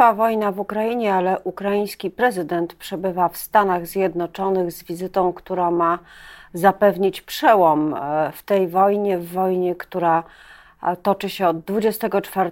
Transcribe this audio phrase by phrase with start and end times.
[0.00, 5.98] Trwa wojna w Ukrainie, ale ukraiński prezydent przebywa w Stanach Zjednoczonych z wizytą, która ma
[6.54, 10.22] zapewnić przełom e, w tej wojnie, w wojnie, która
[10.82, 12.50] e, toczy się od 24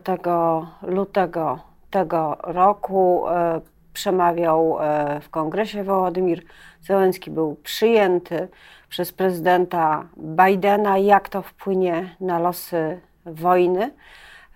[0.82, 1.58] lutego
[1.90, 3.28] tego roku.
[3.28, 3.60] E,
[3.92, 4.78] przemawiał
[5.20, 6.42] w kongresie Wołodymir
[6.80, 8.48] Zełenski, był przyjęty
[8.88, 10.98] przez prezydenta Bidena.
[10.98, 13.90] Jak to wpłynie na losy wojny?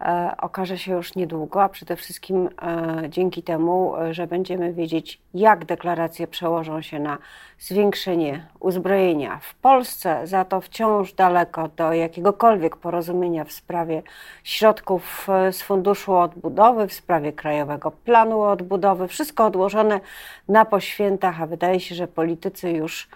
[0.03, 5.21] E, okaże się już niedługo, a przede wszystkim e, dzięki temu, e, że będziemy wiedzieć,
[5.35, 7.19] jak deklaracje przełożą się na
[7.59, 10.27] zwiększenie uzbrojenia w Polsce.
[10.27, 14.03] Za to wciąż daleko do jakiegokolwiek porozumienia w sprawie
[14.45, 19.09] środków z Funduszu Odbudowy, w sprawie Krajowego Planu Odbudowy.
[19.09, 20.01] Wszystko odłożone
[20.49, 23.09] na poświętach, a wydaje się, że politycy już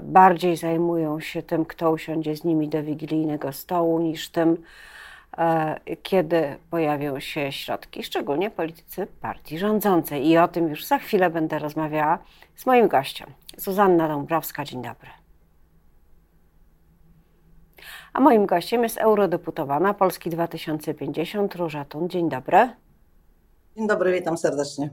[0.00, 4.56] bardziej zajmują się tym, kto usiądzie z nimi do wigilijnego stołu, niż tym,
[6.02, 10.28] kiedy pojawią się środki, szczególnie politycy partii rządzącej.
[10.28, 12.18] I o tym już za chwilę będę rozmawiała
[12.56, 14.64] z moim gościem, Zuzanna Dąbrowska.
[14.64, 15.10] Dzień dobry.
[18.12, 22.08] A moim gościem jest eurodeputowana Polski 2050 Róża Tun.
[22.08, 22.68] Dzień dobry.
[23.76, 24.90] Dzień dobry, witam serdecznie.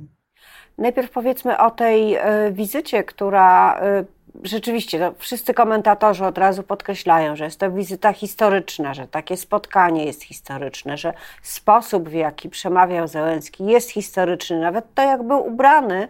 [0.77, 4.05] Najpierw powiedzmy o tej e, wizycie, która e,
[4.43, 10.05] rzeczywiście no, wszyscy komentatorzy od razu podkreślają, że jest to wizyta historyczna, że takie spotkanie
[10.05, 14.59] jest historyczne, że sposób, w jaki przemawiał Zełenski jest historyczny.
[14.59, 16.07] Nawet to, jak był ubrany,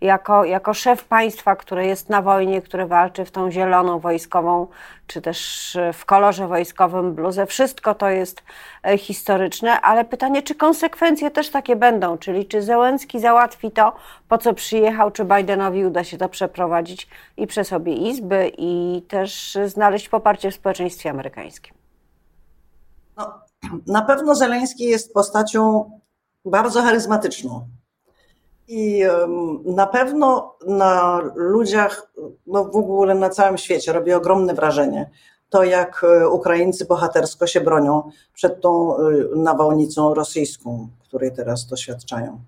[0.00, 4.66] jako, jako szef państwa, które jest na wojnie, które walczy w tą zieloną wojskową,
[5.06, 7.46] czy też w kolorze wojskowym bluzę.
[7.46, 8.42] Wszystko to jest
[8.82, 13.92] e, historyczne, ale pytanie, czy konsekwencje też takie będą, czyli czy Zełenski załatwi to,
[14.28, 19.58] po co przyjechał, czy Bidenowi uda się to przeprowadzić i przez obie izby i też
[19.66, 21.74] znaleźć poparcie w społeczeństwie amerykańskim.
[23.16, 23.34] No,
[23.86, 25.90] na pewno Zeleński jest postacią
[26.44, 27.68] bardzo charyzmatyczną.
[28.68, 29.04] I
[29.64, 32.12] na pewno na ludziach,
[32.46, 35.10] no w ogóle na całym świecie robi ogromne wrażenie
[35.50, 39.00] to, jak e, Ukraińcy bohatersko się bronią przed tą e,
[39.36, 42.40] nawałnicą rosyjską, której teraz doświadczają.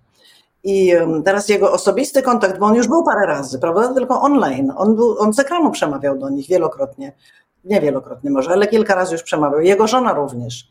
[0.64, 0.92] I
[1.24, 3.94] teraz jego osobisty kontakt, bo on już był parę razy, prawda?
[3.94, 4.72] Tylko online.
[4.76, 7.12] On, był, on z ekranu przemawiał do nich wielokrotnie.
[7.64, 9.60] Nie wielokrotnie może, ale kilka razy już przemawiał.
[9.60, 10.68] Jego żona również.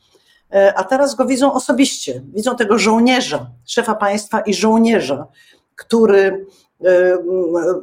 [0.53, 2.21] E, a teraz go widzą osobiście.
[2.33, 5.27] Widzą tego żołnierza, szefa państwa i żołnierza,
[5.75, 6.45] który
[6.85, 7.17] e,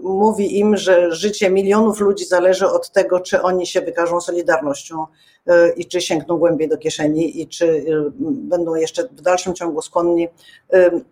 [0.02, 5.06] mówi im, że życie milionów ludzi zależy od tego, czy oni się wykażą solidarnością
[5.46, 7.84] e, i czy sięgną głębiej do kieszeni i czy
[8.20, 10.28] będą jeszcze w dalszym ciągu skłonni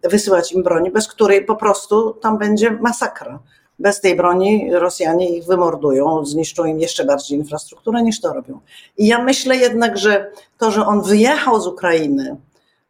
[0.03, 3.39] wysyłać im broni, bez której po prostu tam będzie masakra
[3.79, 8.61] bez tej broni Rosjanie ich wymordują, zniszczą im jeszcze bardziej infrastrukturę niż to robią.
[8.99, 12.37] I ja myślę jednak, że to, że on wyjechał z Ukrainy,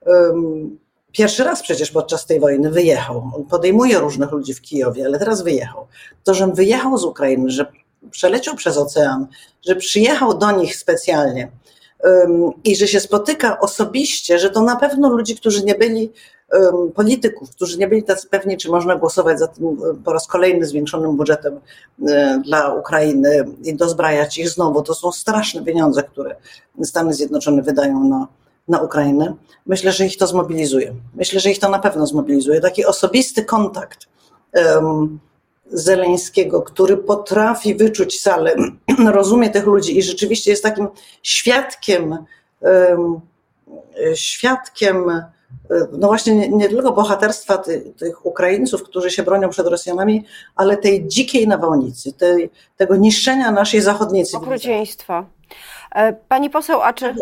[0.06, 0.78] um,
[1.12, 5.42] pierwszy raz przecież podczas tej wojny wyjechał, on podejmuje różnych ludzi w Kijowie, ale teraz
[5.42, 5.86] wyjechał.
[6.24, 7.66] To, że on wyjechał z Ukrainy, że
[8.10, 9.26] przeleciał przez ocean,
[9.66, 11.50] że przyjechał do nich specjalnie
[12.04, 16.12] um, i że się spotyka osobiście, że to na pewno ludzi, którzy nie byli
[16.94, 21.16] polityków, którzy nie byli tacy pewni, czy można głosować za tym po raz kolejny zwiększonym
[21.16, 21.60] budżetem
[22.44, 24.82] dla Ukrainy i dozbrajać ich znowu.
[24.82, 26.36] To są straszne pieniądze, które
[26.82, 28.28] Stany Zjednoczone wydają na,
[28.68, 29.34] na Ukrainę.
[29.66, 30.94] Myślę, że ich to zmobilizuje.
[31.14, 32.60] Myślę, że ich to na pewno zmobilizuje.
[32.60, 34.06] Taki osobisty kontakt
[34.52, 35.18] um,
[35.66, 38.56] Zeleńskiego, który potrafi wyczuć salę,
[39.12, 40.88] rozumie tych ludzi i rzeczywiście jest takim
[41.22, 42.18] świadkiem,
[42.60, 43.20] um,
[44.14, 45.22] świadkiem
[45.92, 50.24] no właśnie nie, nie tylko bohaterstwa ty, tych Ukraińców, którzy się bronią przed Rosjanami,
[50.56, 55.26] ale tej dzikiej nawałnicy, tej, tego niszczenia naszej zachodniej Okrucieństwa.
[55.94, 57.14] E, pani poseł, a czy,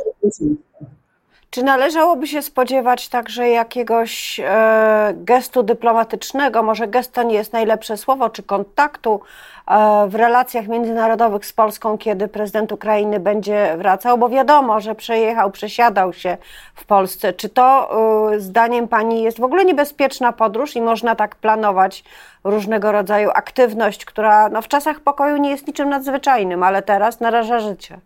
[1.53, 7.97] czy należałoby się spodziewać także jakiegoś e, gestu dyplomatycznego, może gest to nie jest najlepsze
[7.97, 9.21] słowo, czy kontaktu
[9.67, 15.51] e, w relacjach międzynarodowych z Polską, kiedy prezydent Ukrainy będzie wracał, bo wiadomo, że przejechał,
[15.51, 16.37] przesiadał się
[16.75, 17.33] w Polsce.
[17.33, 17.91] Czy to
[18.33, 22.05] e, zdaniem Pani jest w ogóle niebezpieczna podróż i można tak planować
[22.45, 27.61] różnego rodzaju aktywność, która no, w czasach pokoju nie jest niczym nadzwyczajnym, ale teraz naraża
[27.61, 27.99] życie?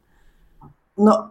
[0.99, 1.29] No,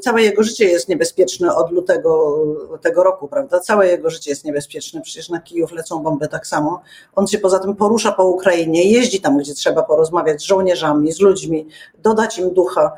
[0.00, 2.38] całe jego życie jest niebezpieczne od lutego
[2.80, 3.60] tego roku, prawda?
[3.60, 5.00] Całe jego życie jest niebezpieczne.
[5.00, 6.82] Przecież na Kijów lecą bomby tak samo.
[7.14, 11.20] On się poza tym porusza po Ukrainie, jeździ tam, gdzie trzeba porozmawiać z żołnierzami, z
[11.20, 11.68] ludźmi,
[11.98, 12.92] dodać im ducha.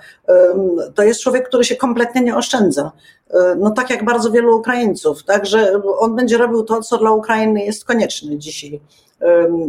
[0.94, 2.93] To jest człowiek, który się kompletnie nie oszczędza.
[3.58, 5.25] No tak jak bardzo wielu Ukraińców.
[5.25, 8.81] Także on będzie robił to, co dla Ukrainy jest konieczne dzisiaj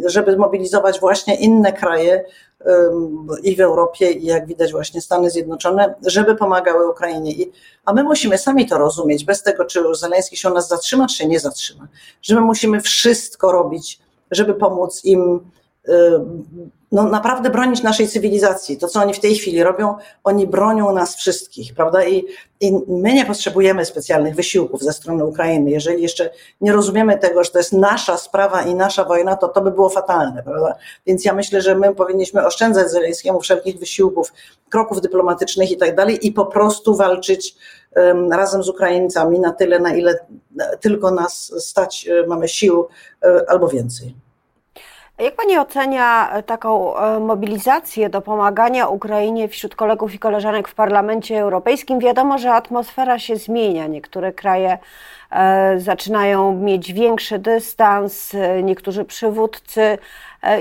[0.05, 2.25] żeby zmobilizować właśnie inne kraje,
[3.43, 7.31] i w Europie, i jak widać właśnie Stany Zjednoczone, żeby pomagały Ukrainie.
[7.31, 7.51] I,
[7.85, 11.15] a my musimy sami to rozumieć, bez tego, czy Zeleński się u nas zatrzyma, czy
[11.15, 11.87] się nie zatrzyma.
[12.21, 13.99] Że my musimy wszystko robić,
[14.31, 15.39] żeby pomóc im
[16.93, 18.77] no, naprawdę bronić naszej cywilizacji.
[18.77, 22.03] To, co oni w tej chwili robią, oni bronią nas wszystkich, prawda?
[22.03, 22.25] I,
[22.59, 25.71] I my nie potrzebujemy specjalnych wysiłków ze strony Ukrainy.
[25.71, 26.29] Jeżeli jeszcze
[26.61, 29.89] nie rozumiemy tego, że to jest nasza sprawa i nasza wojna, to to by było
[29.89, 30.75] fatalne, prawda?
[31.05, 34.33] Więc ja myślę, że my powinniśmy oszczędzać Zeleńskiemu wszelkich wysiłków,
[34.69, 37.55] kroków dyplomatycznych i tak dalej i po prostu walczyć
[37.95, 40.19] um, razem z Ukraińcami na tyle, na ile
[40.81, 42.87] tylko nas stać, e, mamy sił
[43.23, 44.15] e, albo więcej.
[45.19, 50.75] Jak Pani ocenia e, taką e, mobilizację do pomagania Ukrainie wśród kolegów i koleżanek w
[50.75, 51.99] Parlamencie Europejskim?
[51.99, 53.87] Wiadomo, że atmosfera się zmienia.
[53.87, 54.77] Niektóre kraje
[55.31, 58.31] e, zaczynają mieć większy dystans,
[58.63, 59.97] niektórzy przywódcy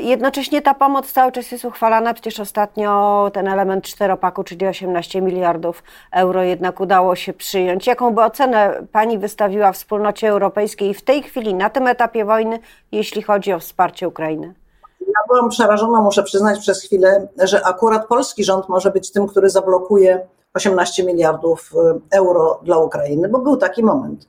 [0.02, 2.14] jednocześnie ta pomoc cały czas jest uchwalana.
[2.14, 5.82] Przecież ostatnio ten element czteropaku, czyli 18 miliardów
[6.12, 7.86] euro, jednak udało się przyjąć.
[7.86, 12.58] Jaką by ocenę Pani wystawiła wspólnocie europejskiej w tej chwili, na tym etapie wojny,
[12.92, 14.54] jeśli chodzi o wsparcie Ukrainy?
[15.00, 19.50] Ja byłam przerażona, muszę przyznać przez chwilę, że akurat polski rząd może być tym, który
[19.50, 24.28] zablokuje 18 miliardów e, euro dla Ukrainy, bo był taki moment.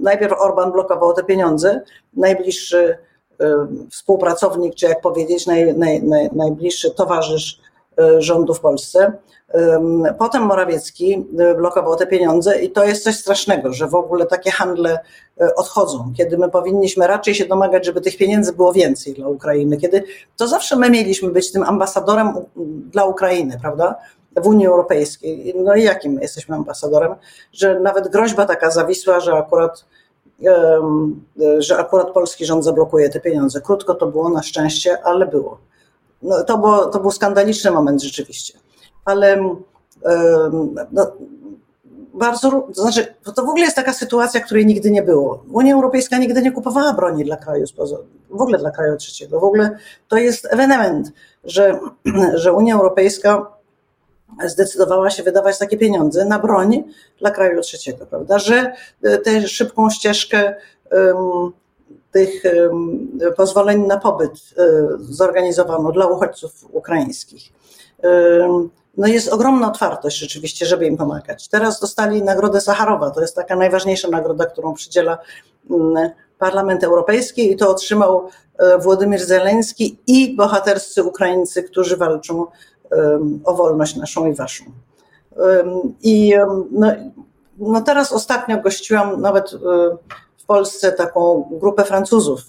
[0.00, 1.80] Najpierw Orban blokował te pieniądze,
[2.16, 2.98] najbliższy
[3.90, 7.60] współpracownik, czy jak powiedzieć, naj, naj, naj, najbliższy towarzysz
[7.98, 9.12] e, rządu w Polsce.
[10.18, 14.50] Potem Morawiecki e, blokował te pieniądze i to jest coś strasznego, że w ogóle takie
[14.50, 14.98] handle
[15.56, 20.04] odchodzą, kiedy my powinniśmy raczej się domagać, żeby tych pieniędzy było więcej dla Ukrainy, kiedy
[20.36, 22.32] to zawsze my mieliśmy być tym ambasadorem
[22.92, 23.96] dla Ukrainy, prawda?
[24.36, 25.54] W Unii Europejskiej.
[25.56, 27.14] No i jakim my jesteśmy ambasadorem?
[27.52, 29.84] Że nawet groźba taka zawisła, że akurat
[31.58, 33.60] że akurat polski rząd zablokuje te pieniądze.
[33.60, 35.58] Krótko to było na szczęście, ale było.
[36.22, 38.58] No, to, było to był skandaliczny moment rzeczywiście.
[39.04, 39.56] Ale
[40.92, 41.06] no,
[42.14, 45.44] bardzo, to znaczy, to w ogóle jest taka sytuacja, której nigdy nie było.
[45.52, 47.66] Unia Europejska nigdy nie kupowała broni dla kraju
[48.30, 49.40] w ogóle dla kraju trzeciego.
[49.40, 49.78] W ogóle
[50.08, 51.12] to jest ewenement,
[51.44, 51.78] że,
[52.34, 53.53] że Unia Europejska
[54.46, 56.84] zdecydowała się wydawać takie pieniądze na broń
[57.18, 58.38] dla kraju trzeciego, prawda?
[58.38, 58.72] Że
[59.02, 60.54] e, tę szybką ścieżkę
[60.92, 61.52] um,
[62.10, 67.52] tych um, pozwoleń na pobyt um, zorganizowano dla uchodźców ukraińskich.
[68.96, 71.48] No jest ogromna otwartość rzeczywiście, żeby im pomagać.
[71.48, 75.18] Teraz dostali Nagrodę Sacharowa, to jest taka najważniejsza nagroda, którą przydziela
[75.70, 78.28] mm, Parlament Europejski i to otrzymał
[78.58, 82.46] e, Władimir Zeleński i bohaterscy Ukraińcy, którzy walczą
[83.44, 84.64] o wolność naszą i waszą.
[86.02, 86.34] I
[86.70, 86.92] no,
[87.58, 89.56] no teraz ostatnio gościłam nawet e,
[90.36, 92.40] w Polsce taką grupę Francuzów,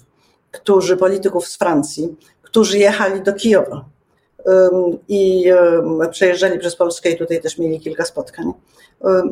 [0.50, 3.84] którzy, polityków z Francji, którzy jechali do Kijowa
[5.08, 5.44] i
[6.10, 8.52] przejeżdżali przez Polskę i tutaj też mieli kilka spotkań.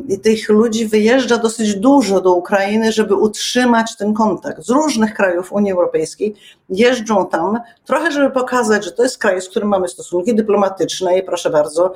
[0.08, 4.62] I tych ludzi wyjeżdża dosyć dużo do Ukrainy, żeby utrzymać ten kontakt.
[4.62, 6.34] Z różnych krajów Unii Europejskiej
[6.68, 11.22] jeżdżą tam, trochę żeby pokazać, że to jest kraj, z którym mamy stosunki dyplomatyczne i
[11.22, 11.94] proszę bardzo,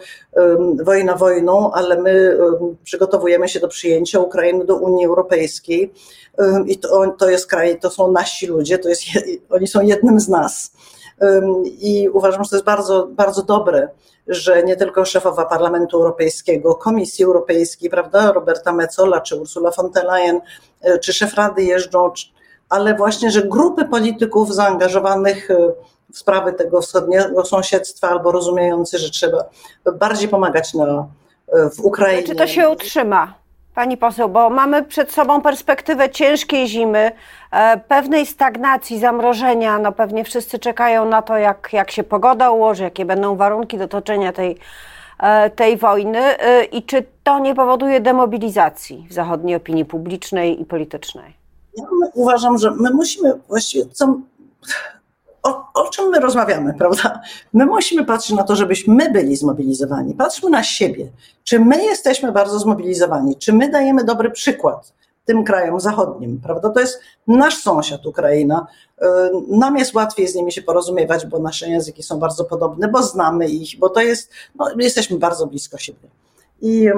[0.84, 2.38] wojna wojną, ale my
[2.84, 5.92] przygotowujemy się do przyjęcia Ukrainy do Unii Europejskiej.
[6.66, 9.02] I to, to jest kraj, to są nasi ludzie, to jest,
[9.50, 10.72] oni są jednym z nas.
[11.64, 13.88] I uważam, że to jest bardzo, bardzo dobre,
[14.28, 20.04] że nie tylko szefowa Parlamentu Europejskiego, Komisji Europejskiej, prawda, Roberta Metzola, czy Ursula von der
[20.04, 20.40] Leyen,
[20.80, 22.10] e, czy szef Rady jeżdżą,
[22.68, 25.72] ale właśnie, że grupy polityków zaangażowanych e,
[26.12, 29.44] w sprawy tego wschodniego sąsiedztwa albo rozumiejący, że trzeba
[29.94, 31.08] bardziej pomagać na,
[31.48, 32.22] e, w Ukrainie.
[32.22, 33.34] Czy to się utrzyma?
[33.78, 37.12] Pani poseł, bo mamy przed sobą perspektywę ciężkiej zimy,
[37.50, 39.78] e, pewnej stagnacji, zamrożenia.
[39.78, 43.88] No pewnie wszyscy czekają na to, jak, jak się pogoda ułoży, jakie będą warunki do
[43.88, 44.58] toczenia tej,
[45.18, 50.64] e, tej wojny e, i czy to nie powoduje demobilizacji w zachodniej opinii publicznej i
[50.64, 51.35] politycznej?
[51.76, 54.14] Ja uważam, że my musimy właściwie, co,
[55.42, 57.21] o, o, czym my rozmawiamy, prawda?
[57.52, 60.14] My musimy patrzeć na to, żebyśmy my byli zmobilizowani.
[60.14, 61.11] Patrzmy na siebie.
[61.45, 63.37] Czy my jesteśmy bardzo zmobilizowani?
[63.37, 64.92] Czy my dajemy dobry przykład
[65.25, 66.71] tym krajom zachodnim, prawda?
[66.71, 68.66] To jest nasz sąsiad Ukraina.
[69.02, 69.07] Y,
[69.49, 73.49] nam jest łatwiej z nimi się porozumiewać, bo nasze języki są bardzo podobne, bo znamy
[73.49, 76.09] ich, bo to jest, no, jesteśmy bardzo blisko siebie.
[76.61, 76.88] I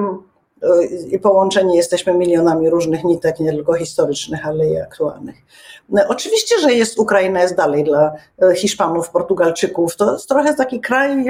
[1.11, 5.35] i połączeni jesteśmy milionami różnych nitek, nie tylko historycznych, ale i aktualnych.
[5.89, 9.95] No, oczywiście, że jest Ukraina jest dalej dla e, Hiszpanów, Portugalczyków.
[9.95, 11.25] To jest trochę taki kraj,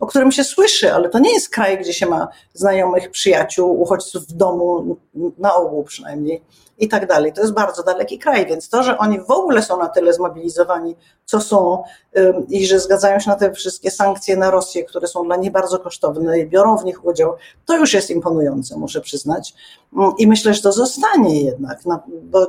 [0.00, 4.26] o którym się słyszy, ale to nie jest kraj, gdzie się ma znajomych, przyjaciół, uchodźców
[4.26, 4.96] w domu,
[5.38, 6.42] na ogół przynajmniej.
[6.80, 7.32] I tak dalej.
[7.32, 10.96] To jest bardzo daleki kraj, więc to, że oni w ogóle są na tyle zmobilizowani,
[11.24, 11.82] co są
[12.48, 15.78] i że zgadzają się na te wszystkie sankcje na Rosję, które są dla nich bardzo
[15.78, 17.34] kosztowne i biorą w nich udział,
[17.66, 19.54] to już jest imponujące, muszę przyznać.
[19.96, 21.78] Mm, I myślę, że to zostanie jednak,
[22.22, 22.46] bo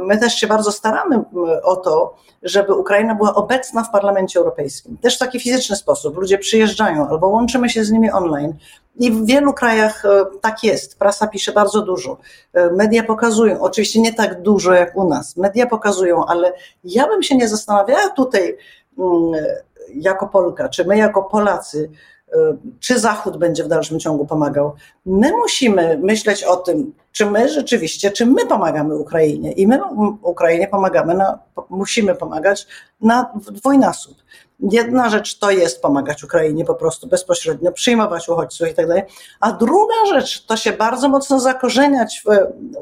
[0.00, 1.24] my też się bardzo staramy
[1.62, 4.96] o to, żeby Ukraina była obecna w Parlamencie Europejskim.
[4.98, 6.16] Też w taki fizyczny sposób.
[6.16, 8.54] Ludzie przyjeżdżają albo łączymy się z nimi online.
[8.98, 10.98] I w wielu krajach e, tak jest.
[10.98, 12.16] Prasa pisze bardzo dużo.
[12.52, 15.36] E, media pokazują, oczywiście nie tak dużo jak u nas.
[15.36, 16.52] Media pokazują, ale
[16.84, 18.56] ja bym się nie zastanawiała tutaj
[19.94, 21.90] jako Polka, czy my jako Polacy,
[22.80, 24.72] czy Zachód będzie w dalszym ciągu pomagał.
[25.06, 29.80] My musimy myśleć o tym, czy my rzeczywiście, czy my pomagamy Ukrainie i my
[30.22, 31.38] Ukrainie pomagamy, na,
[31.70, 32.66] musimy pomagać
[33.00, 34.16] na dwójnasób.
[34.60, 39.02] Jedna rzecz to jest pomagać Ukrainie po prostu bezpośrednio, przyjmować uchodźców i tak dalej,
[39.40, 42.28] a druga rzecz to się bardzo mocno zakorzeniać w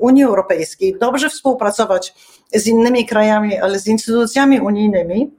[0.00, 2.14] Unii Europejskiej, dobrze współpracować
[2.54, 5.30] z innymi krajami, ale z instytucjami unijnymi,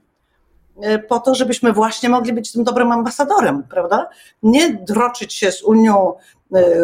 [1.08, 4.08] po to, żebyśmy właśnie mogli być tym dobrym ambasadorem, prawda?
[4.42, 6.12] Nie droczyć się z Unią,
[6.54, 6.76] e,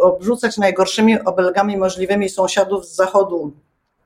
[0.00, 3.52] obrzucać najgorszymi obelgami możliwymi sąsiadów z Zachodu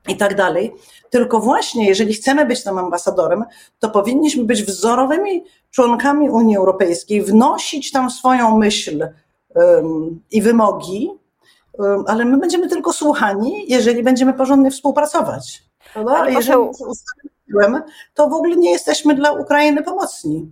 [0.07, 0.73] i tak dalej.
[1.09, 3.43] Tylko właśnie, jeżeli chcemy być tym ambasadorem,
[3.79, 9.07] to powinniśmy być wzorowymi członkami Unii Europejskiej, wnosić tam swoją myśl
[9.55, 11.11] um, i wymogi,
[11.73, 15.63] um, ale my będziemy tylko słuchani, jeżeli będziemy porządnie współpracować.
[15.93, 16.11] Prawda?
[16.11, 16.31] Ale
[18.13, 20.51] to w ogóle nie jesteśmy dla Ukrainy pomocni.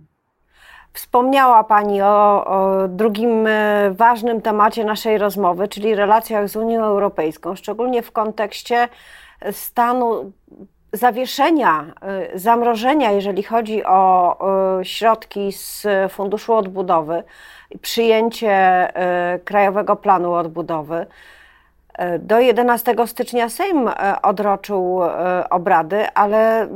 [0.92, 7.56] Wspomniała Pani o, o, drugim e, ważnym temacie naszej rozmowy, czyli relacjach z Unią Europejską,
[7.56, 8.88] szczególnie w kontekście
[9.52, 10.32] stanu
[10.92, 14.38] zawieszenia, e, zamrożenia, jeżeli chodzi o
[14.82, 17.22] środki z Funduszu Odbudowy,
[17.80, 21.06] przyjęcie e, Krajowego Planu Odbudowy.
[22.18, 26.68] Do 11 stycznia Sejm e, odroczył e, obrady, ale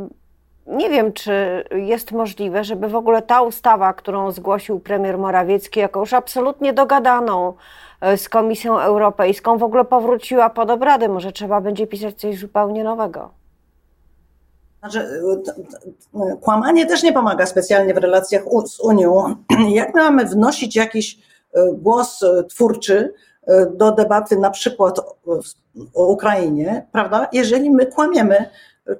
[0.66, 6.00] nie wiem, czy jest możliwe, żeby w ogóle ta ustawa, którą zgłosił premier Morawiecki, jako
[6.00, 7.54] już absolutnie dogadaną
[8.00, 11.08] e, z Komisją Europejską, w ogóle powróciła pod obrady.
[11.08, 13.30] Może trzeba będzie pisać coś zupełnie nowego.
[14.80, 15.08] Znaczy,
[16.40, 19.34] kłamanie też nie pomaga specjalnie w relacjach z Unią.
[19.68, 21.18] Jak my mamy wnosić jakiś
[21.72, 23.29] głos twórczy, E,
[23.76, 25.00] do debaty na przykład
[25.94, 27.28] o Ukrainie, prawda?
[27.32, 28.50] Jeżeli my kłamiemy,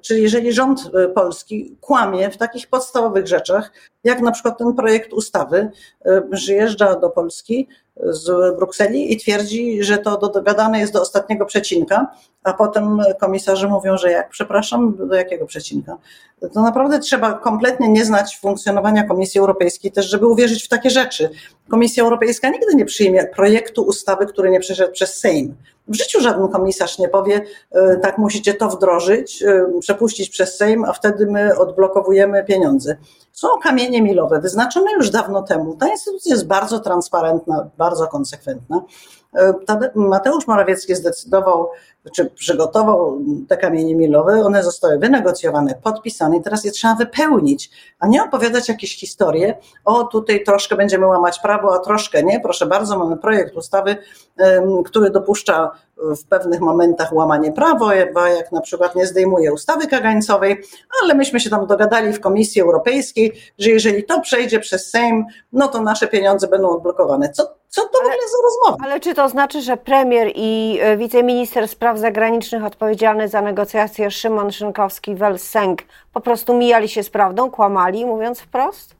[0.01, 3.73] czy jeżeli rząd e, polski kłamie w takich podstawowych rzeczach,
[4.05, 5.71] jak na przykład ten projekt ustawy,
[6.05, 7.69] e, przyjeżdża do Polski
[8.05, 12.07] z Brukseli i twierdzi, że to dogadane jest do ostatniego przecinka,
[12.45, 15.97] a potem komisarze mówią, że jak, przepraszam, do jakiego przecinka?
[16.53, 21.31] To naprawdę trzeba kompletnie nie znać funkcjonowania Komisji Europejskiej też, żeby uwierzyć w takie rzeczy.
[21.69, 25.55] Komisja Europejska nigdy nie przyjmie projektu ustawy, który nie przeszedł przez Sejm.
[25.91, 30.85] W życiu żaden komisarz nie powie, e, tak musicie to wdrożyć, e, przepuścić przez Sejm,
[30.85, 32.97] a wtedy my odblokowujemy pieniądze.
[33.33, 35.77] Są kamienie milowe, wyznaczone już dawno temu.
[35.77, 38.83] Ta instytucja jest bardzo transparentna, bardzo konsekwentna.
[39.37, 39.55] E,
[39.95, 41.71] Mateusz Morawiecki zdecydował,
[42.15, 43.19] czy przygotował
[43.49, 48.69] te kamienie milowe, one zostały wynegocjowane, podpisane i teraz je trzeba wypełnić, a nie opowiadać
[48.69, 52.41] jakieś historie, o tutaj troszkę będziemy łamać prawo, a troszkę nie.
[52.41, 53.97] Proszę bardzo, mamy projekt ustawy,
[54.85, 55.71] który dopuszcza
[56.01, 57.95] w pewnych momentach łamanie prawa,
[58.29, 60.63] jak na przykład nie zdejmuje ustawy kagańcowej,
[61.03, 65.69] ale myśmy się tam dogadali w Komisji Europejskiej, że jeżeli to przejdzie przez Sejm, no
[65.69, 67.29] to nasze pieniądze będą odblokowane.
[67.29, 68.85] Co, co to w ogóle za rozmowa?
[68.85, 74.49] Ale czy to znaczy, że premier i e, wiceminister spraw zagranicznych odpowiedzialny za negocjacje Szymon
[74.49, 75.77] Szynkowski-Welsenk
[76.13, 78.97] po prostu mijali się z prawdą, kłamali, mówiąc wprost?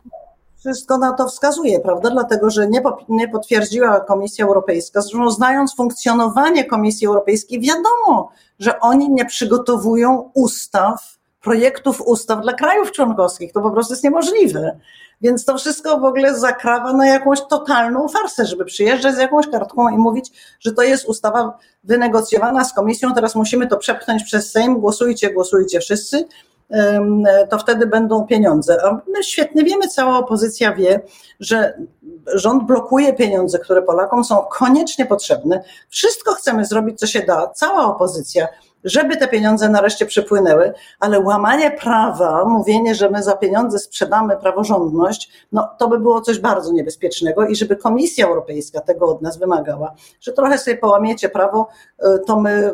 [0.61, 2.11] Wszystko na to wskazuje, prawda?
[2.11, 5.01] Dlatego, że nie, nie potwierdziła Komisja Europejska.
[5.01, 12.93] Zresztą znając funkcjonowanie Komisji Europejskiej, wiadomo, że oni nie przygotowują ustaw, projektów ustaw dla krajów
[12.93, 13.53] członkowskich.
[13.53, 14.81] To po prostu jest niemożliwe.
[15.21, 19.89] Więc to wszystko w ogóle zakrawa na jakąś totalną farsę, żeby przyjeżdżać z jakąś kartką
[19.89, 24.81] i mówić, że to jest ustawa wynegocjowana z komisją, teraz musimy to przepchnąć przez Sejm,
[24.81, 26.29] głosujcie, głosujcie wszyscy,
[27.51, 28.85] to wtedy będą pieniądze.
[28.85, 31.01] A my świetnie wiemy, cała opozycja wie,
[31.41, 31.79] że
[32.35, 35.63] rząd blokuje pieniądze, które Polakom są koniecznie potrzebne.
[35.89, 38.49] Wszystko chcemy zrobić, co się da, cała opozycja
[38.85, 45.31] żeby te pieniądze nareszcie przypłynęły, ale łamanie prawa, mówienie, że my za pieniądze sprzedamy praworządność,
[45.53, 49.95] no to by było coś bardzo niebezpiecznego i żeby Komisja Europejska tego od nas wymagała,
[50.21, 52.73] że trochę sobie połamiecie prawo, y, to my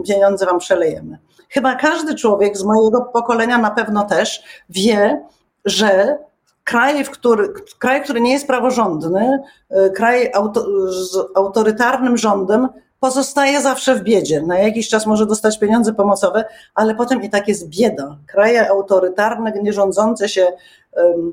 [0.00, 1.18] y, pieniądze wam przelejemy.
[1.50, 5.26] Chyba każdy człowiek z mojego pokolenia na pewno też wie,
[5.64, 6.18] że
[6.64, 12.68] kraj, w który, kraj, który nie jest praworządny, y, kraj auto, z autorytarnym rządem,
[13.00, 14.42] pozostaje zawsze w biedzie.
[14.42, 18.16] Na jakiś czas może dostać pieniądze pomocowe, ale potem i tak jest bieda.
[18.26, 20.52] Kraje autorytarne, nie rządzące się
[20.96, 21.32] nie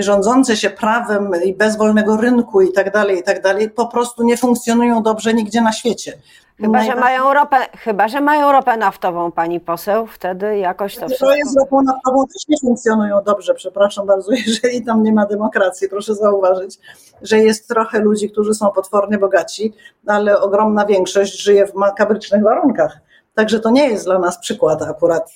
[0.00, 4.22] rządzące się prawem i bez wolnego rynku i tak dalej, i tak dalej, po prostu
[4.24, 6.12] nie funkcjonują dobrze nigdzie na świecie.
[6.60, 11.34] Chyba, że mają ropę, chyba, że mają ropę naftową, pani poseł, wtedy jakoś to wszystko...
[11.34, 16.14] jest ropą naftową też nie funkcjonują dobrze, przepraszam bardzo, jeżeli tam nie ma demokracji, proszę
[16.14, 16.78] zauważyć,
[17.22, 19.72] że jest trochę ludzi, którzy są potwornie bogaci,
[20.06, 22.98] ale ogromna większość żyje w makabrycznych warunkach.
[23.34, 25.32] Także to nie jest dla nas przykład akurat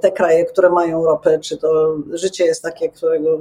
[0.00, 3.38] te kraje, które mają ropę, czy to życie jest takie, którego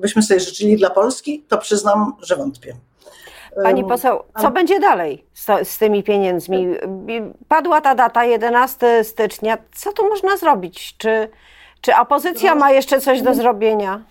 [0.00, 2.76] byśmy sobie życzyli dla Polski, to przyznam, że wątpię.
[3.62, 6.68] Pani poseł, co będzie dalej z, z, tymi pieniędzmi?
[7.48, 9.58] Padła ta data 11 stycznia.
[9.74, 10.96] Co tu można zrobić?
[10.98, 11.28] Czy,
[11.80, 14.04] czy opozycja ma jeszcze coś do zrobienia?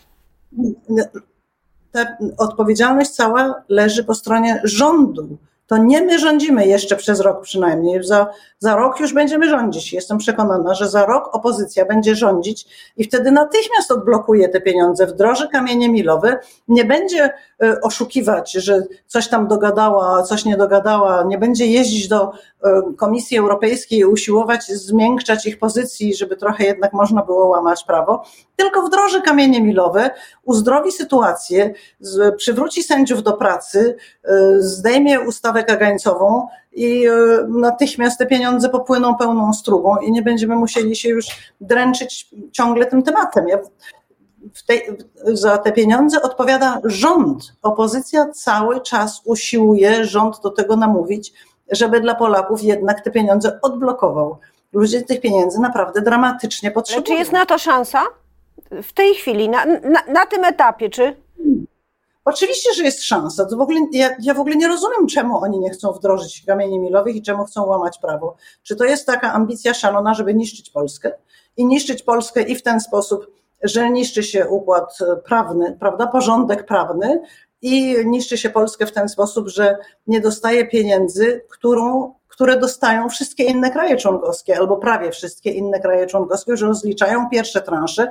[1.91, 8.03] Ta odpowiedzialność cała leży po stronie rządu to nie my rządzimy jeszcze przez rok przynajmniej.
[8.03, 8.27] Za,
[8.59, 9.93] za rok już będziemy rządzić.
[9.93, 15.47] Jestem przekonana, że za rok opozycja będzie rządzić i wtedy natychmiast odblokuje te pieniądze, wdroży
[15.47, 17.33] kamienie milowe, nie będzie
[17.63, 22.31] e, oszukiwać, że coś tam dogadała, coś nie dogadała, nie będzie jeździć do
[22.63, 28.23] e, Komisji Europejskiej i usiłować zmiękczać ich pozycji, żeby trochę jednak można było łamać prawo,
[28.55, 30.09] tylko wdroży kamienie milowe,
[30.43, 31.73] uzdrowi sytuację,
[32.37, 37.11] przywróci sędziów do pracy, e, zdejmie ustawę kagańcową i e,
[37.47, 41.25] natychmiast te pieniądze popłyną pełną strugą i nie będziemy musieli się już
[41.61, 43.47] dręczyć ciągle tym tematem.
[43.47, 43.57] Ja
[44.67, 44.81] tej,
[45.23, 47.53] za te pieniądze odpowiada rząd.
[47.61, 51.33] Opozycja cały czas usiłuje rząd do tego namówić,
[51.71, 54.37] żeby dla Polaków jednak te pieniądze odblokował.
[54.73, 57.03] Ludzie tych pieniędzy naprawdę dramatycznie potrzebują.
[57.03, 58.03] Czy jest na to szansa?
[58.83, 61.15] w tej chwili, na, na, na tym etapie, czy?
[62.29, 63.45] Oczywiście, że jest szansa.
[63.45, 66.79] To w ogóle, ja, ja, w ogóle nie rozumiem, czemu oni nie chcą wdrożyć kamieni
[66.79, 68.35] milowych i czemu chcą łamać prawo.
[68.63, 71.11] Czy to jest taka ambicja szalona, żeby niszczyć Polskę?
[71.57, 73.27] I niszczyć Polskę i w ten sposób,
[73.63, 77.21] że niszczy się układ prawny, prawda, porządek prawny
[77.61, 83.43] i niszczy się Polskę w ten sposób, że nie dostaje pieniędzy, którą które dostają wszystkie
[83.43, 88.07] inne kraje członkowskie, albo prawie wszystkie inne kraje członkowskie, już rozliczają pierwsze transze,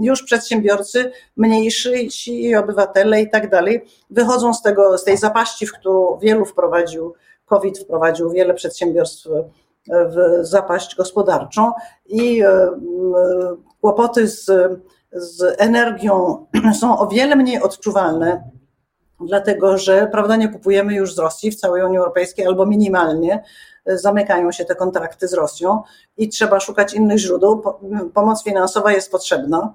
[0.00, 2.10] już przedsiębiorcy mniejsi
[2.44, 7.14] i obywatele i tak dalej wychodzą z tego, z tej zapaści, w którą wielu wprowadził,
[7.46, 9.28] COVID wprowadził wiele przedsiębiorstw
[9.88, 11.72] w zapaść gospodarczą
[12.06, 12.42] i
[13.80, 14.44] kłopoty z,
[15.12, 16.46] z energią
[16.80, 18.50] są o wiele mniej odczuwalne
[19.20, 23.42] dlatego że prawda, nie kupujemy już z Rosji w całej Unii Europejskiej albo minimalnie
[23.86, 25.82] zamykają się te kontrakty z Rosją
[26.16, 27.62] i trzeba szukać innych źródeł.
[28.14, 29.74] Pomoc finansowa jest potrzebna.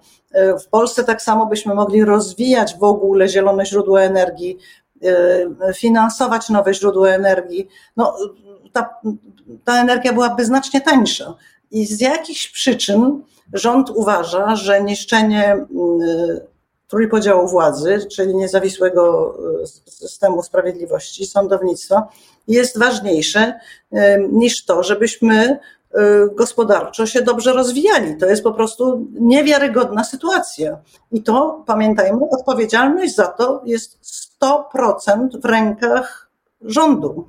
[0.63, 4.57] W Polsce tak samo byśmy mogli rozwijać w ogóle zielone źródła energii,
[5.75, 7.67] finansować nowe źródła energii.
[7.97, 8.15] No,
[8.73, 8.99] ta,
[9.63, 11.35] ta energia byłaby znacznie tańsza.
[11.71, 13.23] I z jakichś przyczyn
[13.53, 15.65] rząd uważa, że niszczenie
[16.91, 22.07] trójpodziału władzy, czyli niezawisłego e, systemu sprawiedliwości, sądownictwa,
[22.47, 23.59] jest ważniejsze
[23.91, 25.57] e, niż to, żebyśmy e,
[26.35, 28.17] gospodarczo się dobrze rozwijali.
[28.17, 30.77] To jest po prostu niewiarygodna sytuacja.
[31.11, 33.99] I to, pamiętajmy, odpowiedzialność za to jest
[34.41, 36.29] 100% w rękach
[36.61, 37.27] rządu.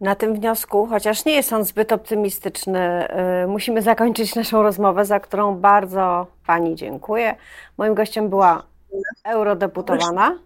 [0.00, 3.08] Na tym wniosku, chociaż nie jest on zbyt optymistyczny,
[3.48, 7.36] musimy zakończyć naszą rozmowę, za którą bardzo Pani dziękuję.
[7.78, 8.62] Moim gościem była
[9.24, 10.38] eurodeputowana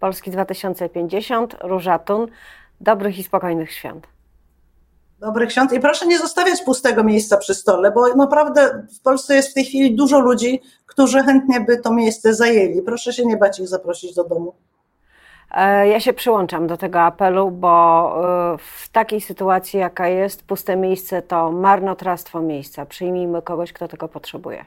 [0.00, 2.26] Polski 2050, Róża Tun.
[2.80, 4.06] Dobrych i spokojnych świąt.
[5.18, 9.50] Dobrych świąt i proszę nie zostawiać pustego miejsca przy stole, bo naprawdę w Polsce jest
[9.50, 12.82] w tej chwili dużo ludzi, którzy chętnie by to miejsce zajęli.
[12.82, 14.54] Proszę się nie bać ich zaprosić do domu.
[15.54, 18.14] E, ja się przyłączam do tego apelu, bo
[18.54, 22.86] e, w takiej sytuacji, jaka jest, puste miejsce to marnotrawstwo miejsca.
[22.86, 24.64] Przyjmijmy kogoś, kto tego potrzebuje.